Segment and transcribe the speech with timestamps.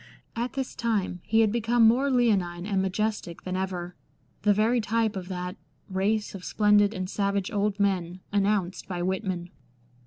[0.35, 3.93] At this time he had become more leonine and majestic than ever—
[4.41, 5.57] the very type of that"
[5.91, 9.51] race of splendid and savage old men" announced by Whitman.